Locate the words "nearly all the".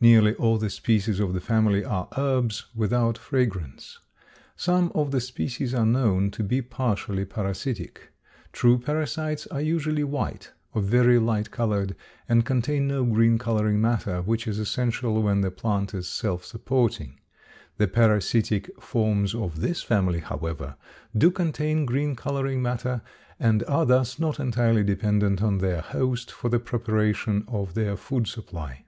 0.00-0.68